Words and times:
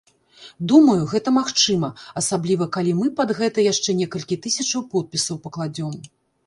Думаю, 0.71 1.01
гэта 1.11 1.33
магчыма, 1.35 1.91
асабліва 2.21 2.69
калі 2.79 2.97
мы 3.03 3.07
пад 3.21 3.37
гэта 3.41 3.67
яшчэ 3.71 3.97
некалькі 4.01 4.43
тысячаў 4.49 4.81
подпісаў 4.97 5.35
пакладзём. 5.47 5.93